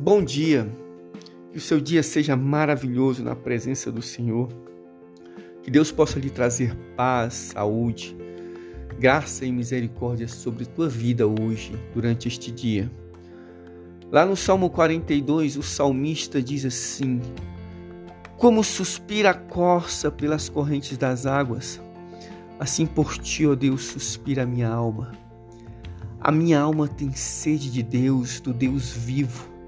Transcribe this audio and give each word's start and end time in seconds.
bom 0.00 0.24
dia. 0.24 0.66
Que 1.52 1.58
o 1.58 1.60
seu 1.60 1.78
dia 1.78 2.02
seja 2.02 2.34
maravilhoso 2.34 3.22
na 3.22 3.36
presença 3.36 3.92
do 3.92 4.00
Senhor. 4.00 4.48
Que 5.62 5.70
Deus 5.70 5.92
possa 5.92 6.18
lhe 6.18 6.30
trazer 6.30 6.74
paz, 6.96 7.52
saúde, 7.52 8.16
graça 8.98 9.44
e 9.44 9.52
misericórdia 9.52 10.26
sobre 10.26 10.64
tua 10.64 10.88
vida 10.88 11.26
hoje, 11.26 11.72
durante 11.92 12.28
este 12.28 12.50
dia. 12.50 12.90
Lá 14.10 14.24
no 14.24 14.36
Salmo 14.36 14.70
42, 14.70 15.58
o 15.58 15.62
salmista 15.62 16.40
diz 16.40 16.64
assim: 16.64 17.20
Como 18.38 18.64
suspira 18.64 19.30
a 19.30 19.34
corça 19.34 20.10
pelas 20.10 20.48
correntes 20.48 20.96
das 20.96 21.26
águas, 21.26 21.80
assim 22.58 22.86
por 22.86 23.18
ti, 23.18 23.46
ó 23.46 23.54
Deus, 23.54 23.84
suspira 23.84 24.44
a 24.44 24.46
minha 24.46 24.68
alma. 24.68 25.12
A 26.18 26.32
minha 26.32 26.58
alma 26.60 26.88
tem 26.88 27.12
sede 27.12 27.70
de 27.70 27.82
Deus, 27.82 28.40
do 28.40 28.54
Deus 28.54 28.90
vivo. 28.92 29.59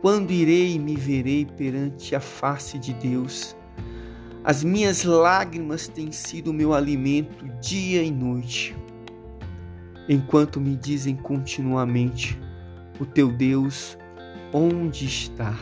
Quando 0.00 0.30
irei 0.30 0.74
e 0.74 0.78
me 0.78 0.94
verei 0.94 1.44
perante 1.44 2.14
a 2.14 2.20
face 2.20 2.78
de 2.78 2.92
Deus? 2.94 3.56
As 4.44 4.62
minhas 4.62 5.02
lágrimas 5.02 5.88
têm 5.88 6.12
sido 6.12 6.52
meu 6.52 6.72
alimento 6.72 7.44
dia 7.60 8.02
e 8.02 8.10
noite, 8.10 8.76
enquanto 10.08 10.60
me 10.60 10.76
dizem 10.76 11.16
continuamente: 11.16 12.38
O 13.00 13.04
teu 13.04 13.32
Deus, 13.32 13.98
onde 14.52 15.04
está? 15.04 15.58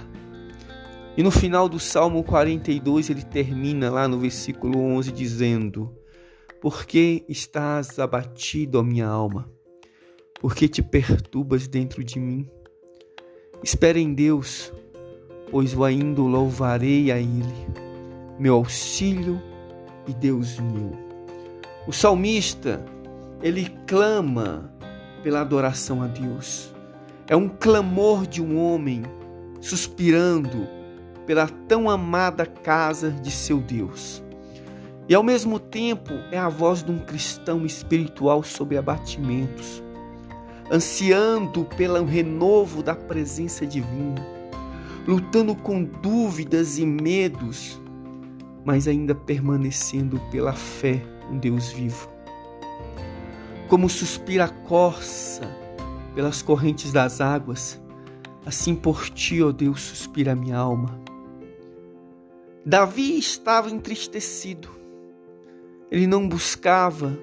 E 1.17 1.23
no 1.23 1.31
final 1.31 1.67
do 1.67 1.81
Salmo 1.81 2.23
42, 2.23 3.09
ele 3.09 3.23
termina 3.23 3.91
lá 3.91 4.07
no 4.07 4.19
versículo 4.21 4.79
11 4.79 5.13
dizendo: 5.13 5.97
Por 6.61 6.85
que 6.85 7.25
estás 7.27 7.99
abatido, 7.99 8.79
ó 8.79 8.83
minha 8.83 9.07
alma? 9.07 9.51
Por 10.39 10.55
que 10.55 10.69
te 10.69 10.83
perturbas 10.83 11.67
dentro 11.67 12.05
de 12.05 12.21
mim? 12.21 12.47
Espera 13.63 13.99
em 13.99 14.13
Deus, 14.13 14.73
pois 15.51 15.75
o 15.75 15.83
ainda 15.83 16.21
louvarei 16.21 17.11
a 17.11 17.19
Ele, 17.19 17.67
meu 18.39 18.55
auxílio 18.55 19.41
e 20.07 20.13
Deus 20.13 20.59
meu. 20.59 20.93
O 21.87 21.93
salmista, 21.93 22.85
ele 23.43 23.73
clama 23.87 24.71
pela 25.23 25.41
adoração 25.41 26.03
a 26.03 26.07
Deus. 26.07 26.75
É 27.29 27.35
um 27.35 27.49
clamor 27.49 28.27
de 28.27 28.43
um 28.43 28.61
homem 28.61 29.03
suspirando 29.61 30.69
pela 31.27 31.49
tão 31.67 31.89
amada 31.89 32.45
casa 32.45 33.11
de 33.11 33.31
seu 33.31 33.59
Deus. 33.59 34.23
E 35.09 35.15
ao 35.15 35.23
mesmo 35.23 35.59
tempo 35.59 36.13
é 36.31 36.39
a 36.39 36.49
voz 36.49 36.83
de 36.83 36.91
um 36.91 36.99
cristão 36.99 37.65
espiritual 37.65 38.43
sobre 38.43 38.77
abatimentos 38.77 39.83
ansiando 40.71 41.65
pelo 41.65 42.05
renovo 42.05 42.83
da 42.83 42.95
presença 42.95 43.67
divina, 43.67 44.27
lutando 45.07 45.55
com 45.55 45.85
dúvidas 45.85 46.79
e 46.79 46.87
medos, 46.87 47.81
mas 48.65 48.89
ainda 48.89 49.15
permanecendo 49.15 50.21
pela 50.31 50.53
fé 50.53 51.03
em 51.31 51.39
Deus 51.39 51.71
vivo. 51.71 52.09
Como 53.69 53.89
suspira 53.89 54.45
a 54.45 54.49
corça 54.49 55.43
pelas 56.15 56.43
correntes 56.43 56.93
das 56.93 57.21
águas, 57.21 57.81
assim 58.45 58.75
por 58.75 59.09
ti, 59.11 59.43
ó 59.43 59.53
Deus, 59.53 59.81
suspira 59.83 60.33
a 60.33 60.37
minha 60.37 60.57
alma. 60.57 61.01
Davi 62.65 63.19
estava 63.19 63.71
entristecido. 63.71 64.69
Ele 65.91 66.07
não 66.07 66.29
buscava 66.29 67.17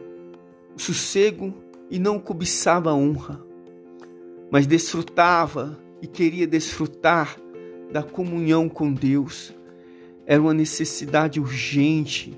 o 0.75 0.79
sossego 0.79 1.53
e 1.93 1.99
não 1.99 2.17
cobiçava 2.17 2.89
a 2.89 2.95
honra, 2.95 3.39
mas 4.49 4.65
desfrutava 4.65 5.79
e 6.01 6.07
queria 6.07 6.47
desfrutar 6.47 7.37
da 7.91 8.01
comunhão 8.01 8.67
com 8.67 8.91
Deus. 8.91 9.53
Era 10.25 10.41
uma 10.41 10.55
necessidade 10.55 11.39
urgente 11.39 12.35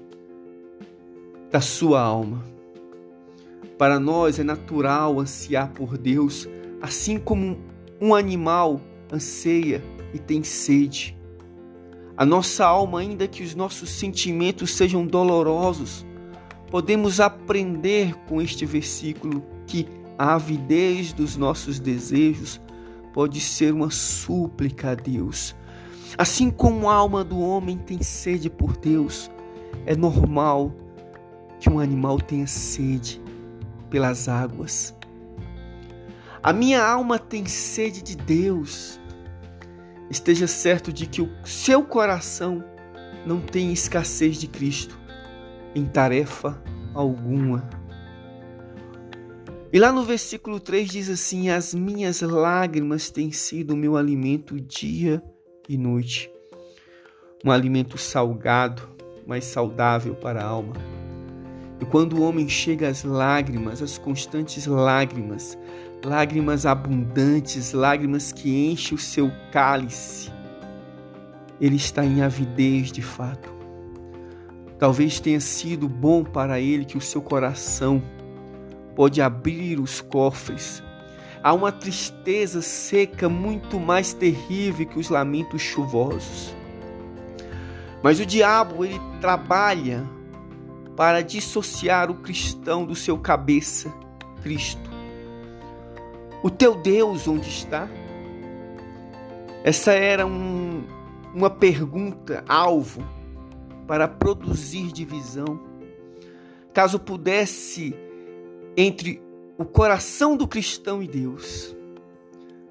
da 1.49 1.61
sua 1.61 2.01
alma. 2.01 2.43
Para 3.77 3.97
nós 3.97 4.39
é 4.39 4.43
natural 4.43 5.21
ansiar 5.21 5.71
por 5.71 5.97
Deus, 5.97 6.49
assim 6.81 7.17
como 7.17 7.57
um 8.01 8.13
animal 8.13 8.81
anseia 9.09 9.81
e 10.13 10.19
tem 10.19 10.43
sede. 10.43 11.17
A 12.17 12.25
nossa 12.25 12.65
alma, 12.65 12.99
ainda 12.99 13.25
que 13.25 13.41
os 13.41 13.55
nossos 13.55 13.89
sentimentos 13.89 14.71
sejam 14.71 15.07
dolorosos, 15.07 16.05
podemos 16.75 17.21
aprender 17.21 18.13
com 18.27 18.41
este 18.41 18.65
versículo 18.65 19.41
que 19.65 19.87
a 20.17 20.33
avidez 20.33 21.13
dos 21.13 21.37
nossos 21.37 21.79
desejos 21.79 22.59
pode 23.13 23.39
ser 23.39 23.73
uma 23.73 23.89
súplica 23.89 24.91
a 24.91 24.93
Deus. 24.93 25.55
Assim 26.17 26.51
como 26.51 26.89
a 26.89 26.93
alma 26.93 27.23
do 27.23 27.39
homem 27.39 27.77
tem 27.77 28.03
sede 28.03 28.49
por 28.49 28.75
Deus, 28.75 29.31
é 29.85 29.95
normal 29.95 30.75
que 31.61 31.69
um 31.69 31.79
animal 31.79 32.19
tenha 32.19 32.45
sede 32.45 33.21
pelas 33.89 34.27
águas. 34.27 34.93
A 36.43 36.51
minha 36.51 36.85
alma 36.85 37.17
tem 37.17 37.45
sede 37.45 38.01
de 38.01 38.17
Deus. 38.17 38.99
Esteja 40.09 40.45
certo 40.45 40.91
de 40.91 41.05
que 41.05 41.21
o 41.21 41.31
seu 41.45 41.85
coração 41.85 42.61
não 43.25 43.39
tem 43.39 43.71
escassez 43.71 44.35
de 44.35 44.47
Cristo 44.47 45.04
em 45.75 45.85
tarefa 45.85 46.59
alguma. 46.93 47.69
E 49.71 49.77
lá 49.77 49.91
no 49.91 50.05
versículo 50.05 50.57
3 50.59 50.89
diz 50.89 51.09
assim: 51.09 51.49
As 51.49 51.73
minhas 51.73 52.21
lágrimas 52.21 53.09
têm 53.09 53.31
sido 53.31 53.73
o 53.73 53.77
meu 53.77 53.97
alimento 53.97 54.59
dia 54.59 55.21
e 55.67 55.77
noite. 55.77 56.31
Um 57.43 57.51
alimento 57.51 57.97
salgado, 57.97 58.89
mas 59.27 59.43
saudável 59.43 60.15
para 60.15 60.41
a 60.41 60.45
alma. 60.45 60.73
E 61.81 61.85
quando 61.85 62.13
o 62.13 62.21
homem 62.21 62.47
chega 62.47 62.87
às 62.87 63.03
lágrimas, 63.03 63.81
às 63.81 63.97
constantes 63.97 64.65
lágrimas, 64.65 65.57
lágrimas 66.05 66.65
abundantes, 66.65 67.73
lágrimas 67.73 68.31
que 68.31 68.71
enchem 68.71 68.95
o 68.95 68.99
seu 68.99 69.29
cálice, 69.51 70.31
ele 71.59 71.75
está 71.75 72.05
em 72.05 72.21
avidez 72.21 72.91
de 72.91 73.01
fato. 73.01 73.54
Talvez 74.77 75.19
tenha 75.19 75.39
sido 75.39 75.87
bom 75.87 76.23
para 76.23 76.59
ele 76.59 76.83
que 76.83 76.97
o 76.97 77.01
seu 77.01 77.21
coração 77.21 78.01
pode 78.95 79.21
abrir 79.21 79.79
os 79.79 80.01
cofres. 80.01 80.83
Há 81.41 81.53
uma 81.53 81.71
tristeza 81.71 82.61
seca 82.61 83.29
muito 83.29 83.79
mais 83.79 84.13
terrível 84.13 84.85
que 84.85 84.99
os 84.99 85.09
lamentos 85.09 85.61
chuvosos. 85.61 86.53
Mas 88.01 88.19
o 88.19 88.25
diabo 88.25 88.83
ele 88.83 88.99
trabalha 89.21 90.03
para 90.95 91.21
dissociar 91.21 92.09
o 92.09 92.15
cristão 92.15 92.85
do 92.85 92.95
seu 92.95 93.17
cabeça, 93.17 93.93
Cristo. 94.41 94.89
O 96.43 96.49
teu 96.49 96.75
Deus 96.75 97.27
onde 97.27 97.49
está? 97.49 97.87
Essa 99.63 99.93
era 99.93 100.25
um, 100.25 100.83
uma 101.33 101.49
pergunta 101.49 102.43
alvo 102.47 103.03
para 103.87 104.07
produzir 104.07 104.91
divisão. 104.91 105.59
Caso 106.73 106.99
pudesse 106.99 107.95
entre 108.75 109.21
o 109.57 109.63
coração 109.63 110.35
do 110.35 110.47
cristão 110.47 111.01
e 111.01 111.07
Deus, 111.07 111.75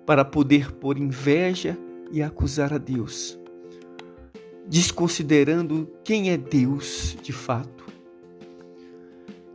para 0.04 0.24
poder 0.24 0.72
pôr 0.72 0.98
inveja 0.98 1.78
e 2.12 2.22
acusar 2.22 2.74
a 2.74 2.78
Deus, 2.78 3.38
desconsiderando 4.66 5.88
quem 6.04 6.30
é 6.30 6.36
Deus 6.36 7.16
de 7.22 7.32
fato. 7.32 7.86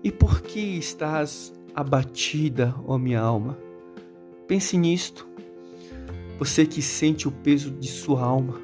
E 0.03 0.11
por 0.11 0.41
que 0.41 0.59
estás 0.59 1.53
abatida, 1.75 2.73
ó 2.87 2.97
minha 2.97 3.19
alma? 3.19 3.57
Pense 4.47 4.75
nisto. 4.75 5.27
Você 6.39 6.65
que 6.65 6.81
sente 6.81 7.27
o 7.27 7.31
peso 7.31 7.69
de 7.69 7.87
sua 7.87 8.23
alma. 8.23 8.59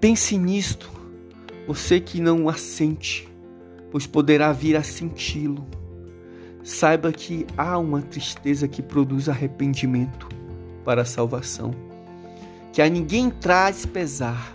Pense 0.00 0.36
nisto 0.36 0.99
você 1.72 2.00
que 2.00 2.20
não 2.20 2.48
a 2.48 2.54
sente, 2.54 3.28
pois 3.92 4.04
poderá 4.04 4.52
vir 4.52 4.74
a 4.74 4.82
senti-lo. 4.82 5.64
Saiba 6.64 7.12
que 7.12 7.46
há 7.56 7.78
uma 7.78 8.02
tristeza 8.02 8.66
que 8.66 8.82
produz 8.82 9.28
arrependimento 9.28 10.28
para 10.84 11.02
a 11.02 11.04
salvação, 11.04 11.70
que 12.72 12.82
a 12.82 12.88
ninguém 12.88 13.30
traz 13.30 13.86
pesar. 13.86 14.52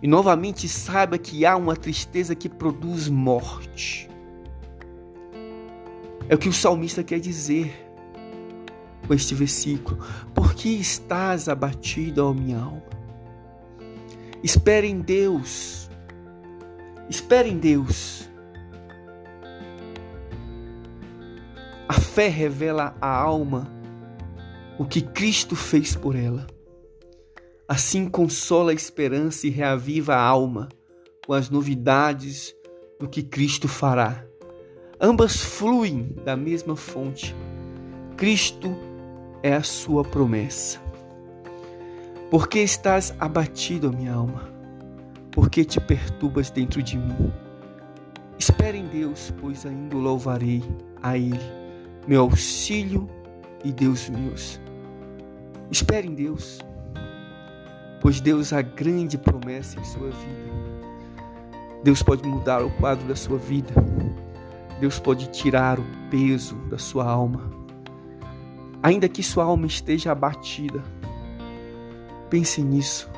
E 0.00 0.06
novamente 0.06 0.70
saiba 0.70 1.18
que 1.18 1.44
há 1.44 1.54
uma 1.54 1.76
tristeza 1.76 2.34
que 2.34 2.48
produz 2.48 3.10
morte. 3.10 4.08
É 6.30 6.34
o 6.34 6.38
que 6.38 6.48
o 6.48 6.52
salmista 6.52 7.04
quer 7.04 7.20
dizer 7.20 7.70
com 9.06 9.12
este 9.12 9.34
versículo. 9.34 9.98
Por 10.32 10.54
que 10.54 10.70
estás 10.70 11.46
abatida, 11.46 12.24
ó 12.24 12.32
minha 12.32 12.58
alma? 12.58 12.82
Espere 14.42 14.88
em 14.88 14.98
Deus 14.98 15.82
Espere 17.12 17.50
em 17.50 17.58
Deus. 17.58 18.26
A 21.86 21.92
fé 21.92 22.26
revela 22.26 22.96
à 23.02 23.14
alma 23.14 23.70
o 24.78 24.86
que 24.86 25.02
Cristo 25.02 25.54
fez 25.54 25.94
por 25.94 26.16
ela. 26.16 26.46
Assim 27.68 28.08
consola 28.08 28.70
a 28.70 28.74
esperança 28.74 29.46
e 29.46 29.50
reaviva 29.50 30.14
a 30.14 30.22
alma 30.22 30.70
com 31.26 31.34
as 31.34 31.50
novidades 31.50 32.54
do 32.98 33.06
que 33.06 33.22
Cristo 33.22 33.68
fará. 33.68 34.24
Ambas 34.98 35.36
fluem 35.36 36.16
da 36.24 36.34
mesma 36.34 36.76
fonte. 36.76 37.36
Cristo 38.16 38.74
é 39.42 39.52
a 39.52 39.62
sua 39.62 40.02
promessa. 40.02 40.80
Por 42.30 42.48
que 42.48 42.60
estás 42.60 43.14
abatido, 43.20 43.92
minha 43.92 44.14
alma? 44.14 44.51
Por 45.32 45.48
que 45.48 45.64
te 45.64 45.80
perturbas 45.80 46.50
dentro 46.50 46.82
de 46.82 46.98
mim? 46.98 47.32
Espere 48.38 48.76
em 48.76 48.86
Deus, 48.86 49.32
pois 49.40 49.64
ainda 49.64 49.96
louvarei 49.96 50.62
a 51.02 51.16
Ele, 51.16 51.40
meu 52.06 52.20
auxílio 52.20 53.08
e 53.64 53.72
Deus 53.72 54.10
meus. 54.10 54.60
Espere 55.70 56.06
em 56.06 56.14
Deus, 56.14 56.58
pois 58.02 58.20
Deus 58.20 58.52
há 58.52 58.60
grande 58.60 59.16
promessa 59.16 59.80
em 59.80 59.84
sua 59.84 60.10
vida. 60.10 60.52
Deus 61.82 62.02
pode 62.02 62.28
mudar 62.28 62.62
o 62.62 62.70
quadro 62.72 63.08
da 63.08 63.16
sua 63.16 63.38
vida. 63.38 63.72
Deus 64.80 64.98
pode 64.98 65.30
tirar 65.30 65.80
o 65.80 65.84
peso 66.10 66.56
da 66.68 66.76
sua 66.76 67.04
alma. 67.04 67.50
Ainda 68.82 69.08
que 69.08 69.22
sua 69.22 69.44
alma 69.44 69.66
esteja 69.66 70.12
abatida, 70.12 70.82
pense 72.28 72.62
nisso. 72.62 73.08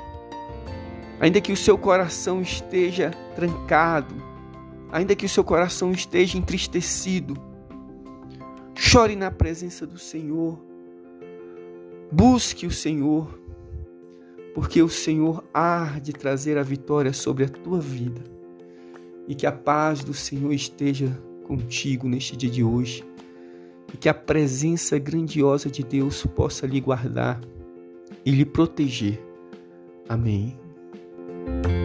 Ainda 1.20 1.40
que 1.40 1.52
o 1.52 1.56
seu 1.56 1.78
coração 1.78 2.42
esteja 2.42 3.10
trancado, 3.34 4.14
ainda 4.90 5.14
que 5.14 5.26
o 5.26 5.28
seu 5.28 5.44
coração 5.44 5.92
esteja 5.92 6.36
entristecido, 6.36 7.34
chore 8.74 9.16
na 9.16 9.30
presença 9.30 9.86
do 9.86 9.98
Senhor. 9.98 10.58
Busque 12.10 12.66
o 12.66 12.70
Senhor, 12.70 13.38
porque 14.54 14.82
o 14.82 14.88
Senhor 14.88 15.44
há 15.52 15.98
de 16.00 16.12
trazer 16.12 16.58
a 16.58 16.62
vitória 16.62 17.12
sobre 17.12 17.44
a 17.44 17.48
tua 17.48 17.80
vida. 17.80 18.22
E 19.26 19.34
que 19.34 19.46
a 19.46 19.52
paz 19.52 20.04
do 20.04 20.12
Senhor 20.12 20.52
esteja 20.52 21.18
contigo 21.44 22.08
neste 22.08 22.36
dia 22.36 22.50
de 22.50 22.62
hoje. 22.62 23.04
E 23.92 23.96
que 23.96 24.08
a 24.08 24.14
presença 24.14 24.98
grandiosa 24.98 25.70
de 25.70 25.82
Deus 25.82 26.26
possa 26.26 26.66
lhe 26.66 26.80
guardar 26.80 27.40
e 28.24 28.30
lhe 28.30 28.44
proteger. 28.44 29.20
Amém. 30.08 30.63
Bye. 31.44 31.83